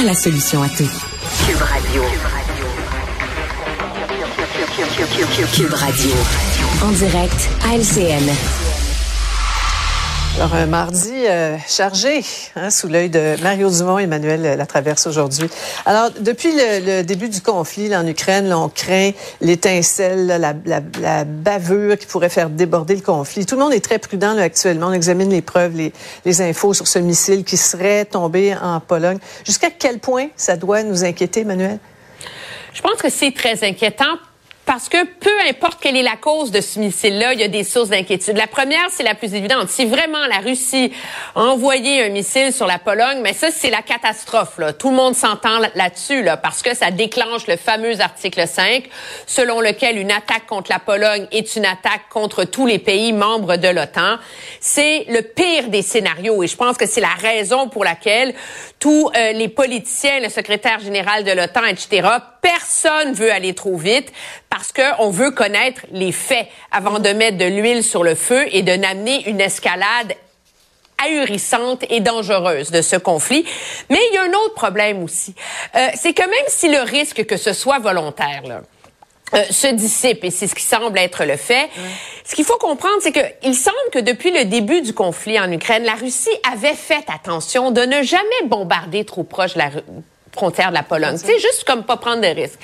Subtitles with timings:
[0.00, 0.88] a la solution à tout.
[1.46, 2.02] Cube Radio.
[5.52, 6.12] Cube Radio.
[6.82, 8.69] En direct à LCN.
[10.36, 12.24] Alors, un mardi euh, chargé,
[12.56, 15.50] hein, sous l'œil de Mario Dumont, Emmanuel la traverse aujourd'hui.
[15.84, 20.54] Alors, depuis le, début du conflit en Ukraine, là, on craint l'étincelle, la, la,
[21.00, 23.44] la, bavure qui pourrait faire déborder le conflit.
[23.44, 24.86] Tout le monde est très prudent là, actuellement.
[24.86, 25.92] On examine les preuves, les,
[26.24, 29.18] les infos sur ce missile qui serait tombé en Pologne.
[29.44, 31.78] Jusqu'à quel point ça doit nous inquiéter, Emmanuel?
[32.72, 34.16] Je pense que c'est très inquiétant
[34.70, 37.64] parce que peu importe quelle est la cause de ce missile-là, il y a des
[37.64, 38.36] sources d'inquiétude.
[38.36, 39.68] La première, c'est la plus évidente.
[39.68, 40.92] Si vraiment la Russie
[41.34, 44.58] a envoyé un missile sur la Pologne, mais ça, c'est la catastrophe.
[44.58, 44.72] Là.
[44.72, 48.84] Tout le monde s'entend là-dessus, là, parce que ça déclenche le fameux article 5,
[49.26, 53.56] selon lequel une attaque contre la Pologne est une attaque contre tous les pays membres
[53.56, 54.18] de l'OTAN.
[54.60, 58.36] C'est le pire des scénarios, et je pense que c'est la raison pour laquelle
[58.80, 62.08] tous euh, les politiciens, le secrétaire général de l'OTAN, etc.,
[62.40, 64.10] personne veut aller trop vite
[64.48, 68.62] parce qu'on veut connaître les faits avant de mettre de l'huile sur le feu et
[68.62, 70.14] de n'amener une escalade
[71.04, 73.44] ahurissante et dangereuse de ce conflit.
[73.90, 75.34] Mais il y a un autre problème aussi.
[75.74, 78.62] Euh, c'est que même si le risque que ce soit volontaire, là,
[79.32, 81.68] euh, se dissipe et c'est ce qui semble être le fait.
[82.30, 85.82] Ce qu'il faut comprendre, c'est qu'il semble que depuis le début du conflit en Ukraine,
[85.82, 89.70] la Russie avait fait attention de ne jamais bombarder trop proche de la,
[90.32, 91.16] frontière de la Pologne.
[91.16, 92.60] C'est juste comme pas prendre de risques.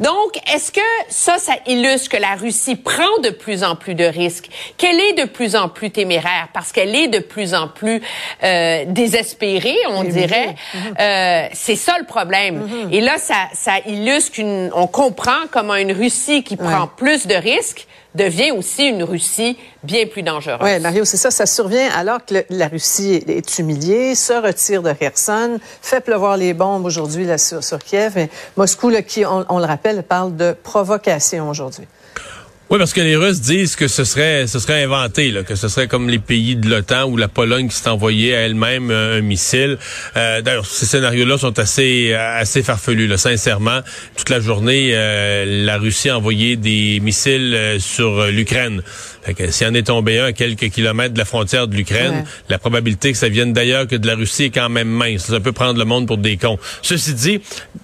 [0.00, 4.04] Donc, est-ce que ça, ça illustre que la Russie prend de plus en plus de
[4.04, 4.48] risques,
[4.78, 8.00] qu'elle est de plus en plus téméraire parce qu'elle est de plus en plus
[8.42, 10.54] euh, désespérée, on dirait?
[10.54, 10.98] Mm-hmm.
[10.98, 12.66] Euh, c'est ça le problème.
[12.66, 12.94] Mm-hmm.
[12.94, 17.34] Et là, ça, ça illustre qu'une, on comprend comment une Russie qui prend plus de
[17.34, 20.58] risques devient aussi une Russie bien plus dangereuse.
[20.62, 21.30] Oui, Mario, c'est ça.
[21.30, 26.54] Ça survient alors que la Russie est humiliée, se retire de Kherson, fait pleuvoir les
[26.54, 28.12] bombes aujourd'hui sur, sur Kiev.
[28.16, 31.86] Mais Moscou, qui, on le rappelle, parle de provocation aujourd'hui.
[32.70, 35.66] Oui, parce que les Russes disent que ce serait ce serait inventé, là, que ce
[35.66, 39.20] serait comme les pays de l'OTAN ou la Pologne qui s'est envoyé à elle-même un
[39.22, 39.76] missile.
[40.16, 43.08] Euh, D'ailleurs, ces scénarios-là sont assez assez farfelus.
[43.08, 43.16] Là.
[43.16, 43.80] Sincèrement,
[44.16, 48.82] toute la journée, euh, la Russie a envoyé des missiles euh, sur l'Ukraine.
[49.48, 53.10] S'il en est tombé un à quelques kilomètres de la frontière de l'Ukraine, la probabilité
[53.10, 55.26] que ça vienne d'ailleurs que de la Russie est quand même mince.
[55.26, 56.58] Ça peut prendre le monde pour des cons.
[56.82, 57.40] Ceci dit,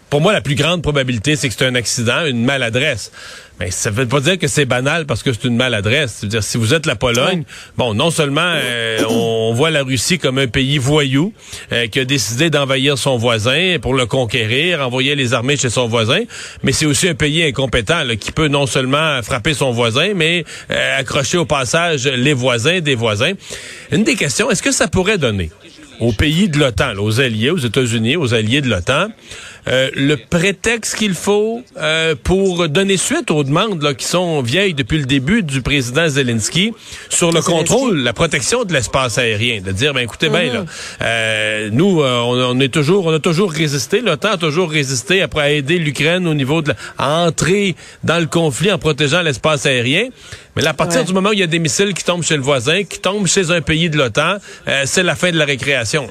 [0.08, 3.10] pour moi, la plus grande probabilité, c'est que c'est un accident, une maladresse.
[3.58, 6.18] Mais ça veut pas dire que c'est banal parce que c'est une maladresse.
[6.18, 7.44] C'est-à-dire, si vous êtes la Pologne,
[7.76, 11.32] bon, non seulement euh, on voit la Russie comme un pays voyou
[11.72, 15.88] euh, qui a décidé d'envahir son voisin pour le conquérir, envoyer les armées chez son
[15.88, 16.20] voisin,
[16.62, 20.98] mais c'est aussi un pays incompétent qui peut non seulement frapper son voisin, mais euh,
[21.00, 23.32] accrocher au passage les voisins des voisins.
[23.90, 25.50] Une des questions, est-ce que ça pourrait donner
[26.00, 29.08] aux pays de l'OTAN, aux alliés, aux États-Unis, aux alliés de l'OTAN,
[29.69, 34.75] euh, le prétexte qu'il faut euh, pour donner suite aux demandes là, qui sont vieilles
[34.75, 36.72] depuis le début du président Zelensky
[37.09, 40.66] sur le contrôle, la protection de l'espace aérien, de dire ben écoutez bien là, mhm.
[41.03, 45.78] euh, nous on, est toujours on a toujours résisté, l'OTAN a toujours résisté après aider
[45.78, 50.09] l'Ukraine au niveau de la, à entrer dans le conflit en protégeant l'espace aérien.
[50.54, 52.37] Mais là, à partir du moment où il y a des missiles qui tombent chez
[52.37, 54.37] le voisin, qui tombent chez un pays de l'OTAN,
[54.84, 56.09] c'est la fin de la récréation.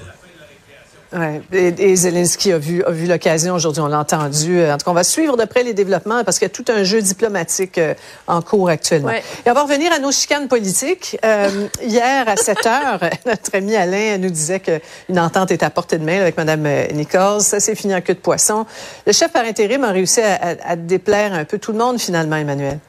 [1.16, 1.42] Ouais.
[1.54, 4.62] Et, Zelensky a vu, a vu l'occasion aujourd'hui, on l'a entendu.
[4.66, 6.66] En tout cas, on va suivre de près les développements parce qu'il y a tout
[6.68, 7.94] un jeu diplomatique euh,
[8.28, 9.12] en cours actuellement.
[9.12, 11.18] Et on va revenir à nos chicanes politiques.
[11.24, 15.98] Euh, hier, à 7 heures, notre ami Alain nous disait qu'une entente est à portée
[15.98, 17.42] de main avec Mme Nichols.
[17.42, 18.66] Ça s'est fini en queue de poisson.
[19.08, 22.36] Le chef par intérim a réussi à, à déplaire un peu tout le monde, finalement,
[22.36, 22.80] Emmanuel.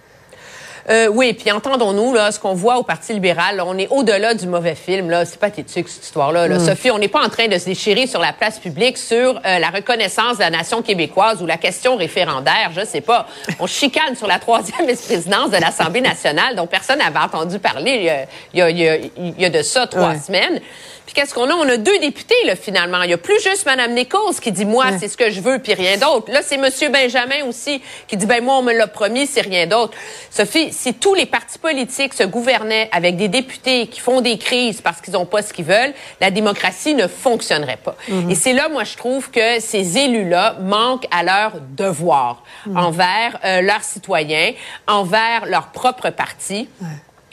[0.89, 4.47] Euh, oui, puis entendons-nous, là, ce qu'on voit au Parti libéral, on est au-delà du
[4.47, 5.11] mauvais film.
[5.11, 6.47] Là, c'est pathétique cette histoire-là.
[6.47, 6.59] Là.
[6.59, 6.67] Mm.
[6.67, 9.59] Sophie, on n'est pas en train de se déchirer sur la place publique sur euh,
[9.59, 12.71] la reconnaissance de la nation québécoise ou la question référendaire.
[12.75, 13.27] Je sais pas.
[13.59, 18.59] On chicane sur la troisième vice-présidence de l'Assemblée nationale, dont personne n'avait entendu parler il
[18.59, 20.61] y, a, il, y a, il y a, de ça trois semaines.
[21.07, 21.55] Puis qu'est-ce qu'on a?
[21.55, 23.03] On a deux députés, là, finalement.
[23.03, 25.61] Il y a plus juste Mme Nichols qui dit, moi, c'est ce que je veux,
[25.61, 26.33] puis rien d'autre.
[26.33, 26.69] Là, c'est M.
[26.93, 29.97] Benjamin aussi qui dit, ben moi, on me l'a promis, c'est rien d'autre.
[30.31, 34.81] Sophie, si tous les partis politiques se gouvernaient avec des députés qui font des crises
[34.81, 37.97] parce qu'ils n'ont pas ce qu'ils veulent, la démocratie ne fonctionnerait pas.
[38.09, 38.31] Mhm.
[38.31, 42.77] Et c'est là, moi, je trouve que ces élus-là manquent à leur devoir mhm.
[42.77, 44.53] envers euh, leurs citoyens,
[44.87, 46.69] envers leur propre parti.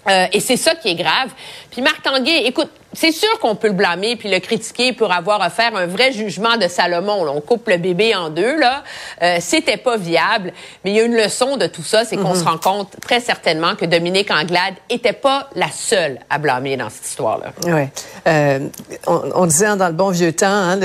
[0.09, 1.29] Euh, et c'est ça qui est grave.
[1.71, 5.41] Puis Marc Tanguay, écoute, c'est sûr qu'on peut le blâmer puis le critiquer pour avoir
[5.41, 7.27] à faire un vrai jugement de Salomon.
[7.27, 8.83] On coupe le bébé en deux là,
[9.21, 10.53] euh, c'était pas viable.
[10.83, 12.39] Mais il y a une leçon de tout ça, c'est qu'on mhm.
[12.39, 16.89] se rend compte très certainement que Dominique Anglade était pas la seule à blâmer dans
[16.89, 17.53] cette histoire-là.
[17.65, 17.87] Oui.
[18.27, 18.59] Euh,
[19.07, 20.79] on, disait dans le bon vieux temps, hein,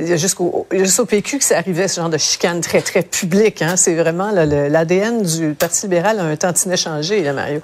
[0.00, 3.62] jusqu'au jusqu'au PQ que ça arrivait ce genre de chicane très très publique.
[3.62, 3.76] Hein.
[3.76, 7.60] C'est vraiment l'ADN du Parti libéral a un tantinet changé, là, Mario.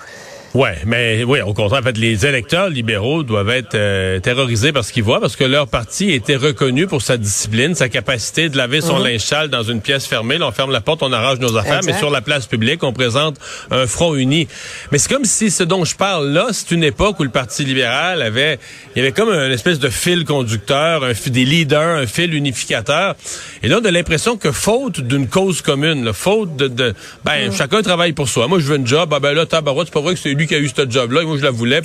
[0.54, 4.84] Ouais, mais oui, au contraire, en fait, les électeurs libéraux doivent être euh, terrorisés par
[4.84, 8.58] ce qu'ils voient, parce que leur parti était reconnu pour sa discipline, sa capacité de
[8.58, 9.04] laver son mhm.
[9.04, 10.36] linge sale dans une pièce fermée.
[10.36, 12.92] Là, on ferme la porte, on arrange nos affaires, mais sur la place publique, on
[12.92, 13.38] présente
[13.70, 14.46] un front uni.
[14.90, 17.64] Mais c'est comme si ce dont je parle là, c'est une époque où le Parti
[17.64, 18.58] libéral avait,
[18.94, 23.16] il y avait comme une espèce de fil conducteur, un, des leaders, un fil unificateur.
[23.62, 26.94] Et là, on a l'impression que faute d'une cause commune, faute de, de
[27.24, 27.56] ben, mhm.
[27.56, 28.48] chacun travaille pour soi.
[28.48, 30.54] Moi, je veux une job, ah ben là, tabarouette, c'est pas vrai que c'est qui
[30.54, 31.80] a eu ce job-là, moi je la voulais.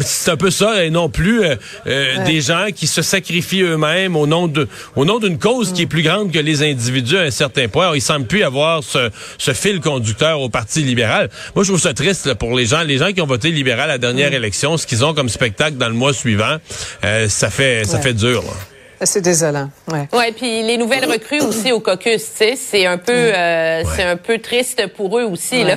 [0.00, 1.56] c'est un peu ça, et non plus euh,
[1.86, 5.82] euh, des gens qui se sacrifient eux-mêmes au nom de, au nom d'une cause qui
[5.82, 7.84] est plus grande que les individus à un certain point.
[7.84, 11.30] Alors, il semble plus avoir ce, ce fil conducteur au Parti libéral.
[11.54, 13.94] Moi, je trouve ça triste pour les gens, les gens qui ont voté libéral à
[13.94, 14.34] la dernière mm.
[14.34, 16.56] élection, ce qu'ils ont comme spectacle dans le mois suivant,
[17.04, 18.42] euh, ça fait, ça fait dur.
[18.42, 18.71] Là.
[19.04, 19.68] C'est désolant.
[19.90, 20.08] Ouais.
[20.12, 24.04] Ouais, puis les nouvelles recrues aussi au caucus, tu sais, c'est un peu, euh, c'est
[24.04, 25.76] un peu triste pour eux aussi là.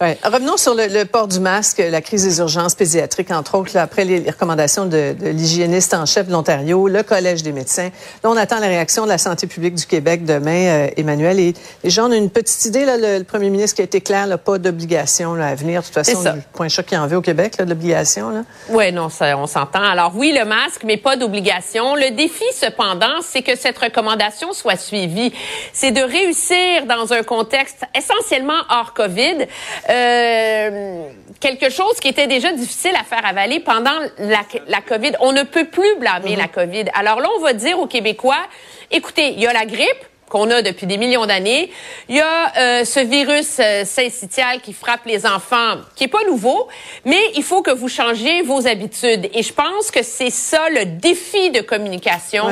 [0.00, 0.18] Ouais.
[0.24, 4.04] Revenons sur le, port du masque, la crise des urgences pédiatriques, entre autres, là, après
[4.04, 7.90] les, recommandations de, de l'hygiéniste en chef de l'Ontario, le Collège des médecins.
[8.22, 11.38] Là, on attend la réaction de la santé publique du Québec demain, euh, Emmanuel.
[11.38, 14.26] Et les gens ont une petite idée, là, le, premier ministre qui a été clair,
[14.26, 15.80] là, pas d'obligation à venir.
[15.80, 18.44] De toute façon, le point choc qui en veut au Québec, là, l'obligation.
[18.70, 19.82] Oui, non, ça, on s'entend.
[19.82, 21.94] Alors oui, le masque, mais pas d'obligation.
[21.94, 25.32] Le défi, cependant, c'est que cette recommandation soit suivie.
[25.72, 29.46] C'est de réussir dans un contexte essentiellement hors COVID,
[29.90, 31.08] euh,
[31.40, 35.12] quelque chose qui était déjà difficile à faire avaler pendant la, la COVID.
[35.20, 36.38] On ne peut plus blâmer mm-hmm.
[36.38, 36.84] la COVID.
[36.94, 38.46] Alors là, on va dire aux Québécois,
[38.90, 41.70] écoutez, il y a la grippe, qu'on a depuis des millions d'années.
[42.08, 46.24] Il y a euh, ce virus euh, syncytial qui frappe les enfants, qui est pas
[46.26, 46.66] nouveau,
[47.04, 49.30] mais il faut que vous changiez vos habitudes.
[49.32, 52.46] Et je pense que c'est ça le défi de communication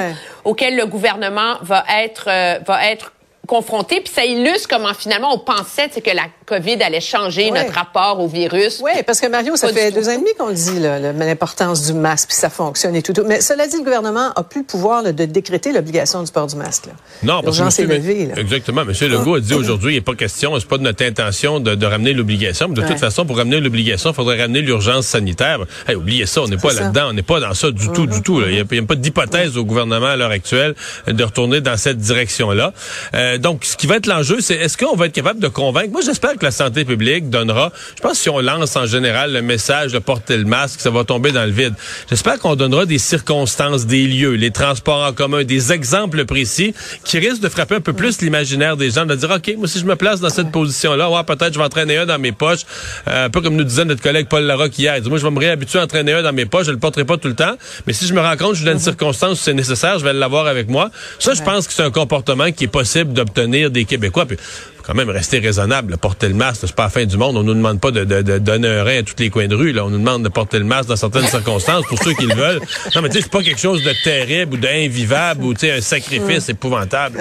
[0.44, 3.12] auquel le gouvernement va être euh, va être
[3.49, 4.00] confronté.
[4.00, 8.26] Puis ça illustre comment finalement on pensait que la COVID allait changer notre rapport au
[8.26, 8.80] virus.
[8.82, 12.28] Oui, parce que Mario, ça fait deux ans et demi qu'on dit l'importance du masque,
[12.28, 15.24] puis ça fonctionne et tout, Mais cela dit, le gouvernement a plus le pouvoir de
[15.24, 16.88] décréter l'obligation du port du masque.
[17.22, 18.82] Non, parce que levé, Exactement.
[18.82, 18.92] M.
[19.08, 22.12] Legault a dit aujourd'hui, il n'est pas question, c'est pas de notre intention de, ramener
[22.12, 22.68] l'obligation.
[22.68, 25.60] de toute façon, pour ramener l'obligation, il faudrait ramener l'urgence sanitaire.
[25.86, 28.22] Hey, oubliez ça, on n'est pas là-dedans, on n'est pas dans ça du tout, du
[28.22, 28.40] tout.
[28.42, 30.74] Il n'y a, pas d'hypothèse au gouvernement à l'heure actuelle
[31.06, 32.72] de retourner dans cette direction-là.
[33.14, 35.90] Euh, donc, ce qui va être l'enjeu, c'est est-ce qu'on va être capable de convaincre?
[35.92, 39.32] Moi, j'espère que la santé publique donnera, je pense que si on lance en général
[39.32, 41.74] le message de porter le masque, ça va tomber dans le vide.
[42.10, 46.74] J'espère qu'on donnera des circonstances, des lieux, les transports en commun, des exemples précis
[47.04, 49.78] qui risquent de frapper un peu plus l'imaginaire des gens, de dire, OK, moi, si
[49.78, 52.62] je me place dans cette position-là, ouais, peut-être je vais entraîner un dans mes poches,
[53.06, 54.96] euh, un peu comme nous disait notre collègue Paul Larocque hier.
[54.96, 56.78] Il dit, moi, je vais me réhabituer à entraîner un dans mes poches, je le
[56.78, 57.54] porterai pas tout le temps,
[57.86, 60.04] mais si je me rends compte, je suis dans une circonstance où c'est nécessaire, je
[60.04, 60.90] vais l'avoir avec moi.
[61.20, 64.26] Ça, je pense que c'est un comportement qui est possible d'obtenir des Québécois.
[64.26, 64.38] Puis,
[64.82, 65.96] quand même rester raisonnable.
[65.96, 67.37] Porter le masque, c'est pas la fin du monde.
[67.37, 68.05] On nous demande pas de,
[68.38, 69.73] donner un rein à tous les coins de rue.
[69.73, 69.84] Là.
[69.84, 72.61] On nous demande de porter le masque dans certaines circonstances pour ceux qui le veulent.
[72.94, 75.73] Non, mais tu sais, c'est pas quelque chose de terrible ou d'invivable ou tu sais,
[75.73, 77.19] un sacrifice épouvantable.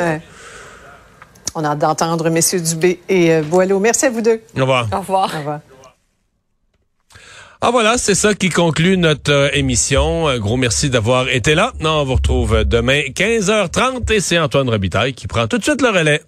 [1.54, 3.80] On a hâte d'entendre messieurs Dubé et euh, Boileau.
[3.80, 4.42] Merci à vous deux.
[4.56, 4.88] Au revoir.
[4.94, 5.34] Au revoir.
[5.36, 5.60] Au revoir.
[7.64, 10.28] Ah voilà, c'est ça qui conclut notre euh, émission.
[10.28, 11.74] Un gros merci d'avoir été là.
[11.80, 15.82] Non, on vous retrouve demain 15h30 et c'est Antoine Robitaille qui prend tout de suite
[15.82, 16.22] le relais.